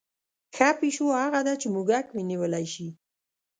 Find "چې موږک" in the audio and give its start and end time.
1.61-2.05